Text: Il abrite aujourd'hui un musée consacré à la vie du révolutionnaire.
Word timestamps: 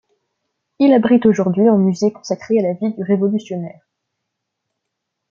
Il 0.79 0.93
abrite 0.95 1.27
aujourd'hui 1.27 1.67
un 1.67 1.77
musée 1.77 2.11
consacré 2.11 2.57
à 2.57 2.63
la 2.63 2.73
vie 2.73 2.91
du 2.95 3.03
révolutionnaire. 3.03 3.87